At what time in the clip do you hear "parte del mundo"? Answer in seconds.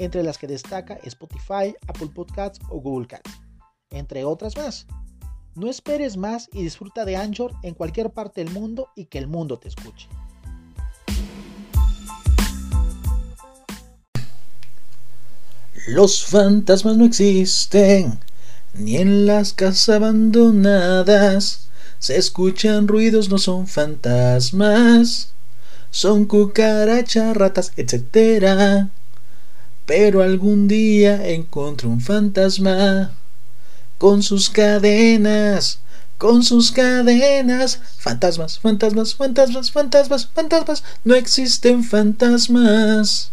8.10-8.88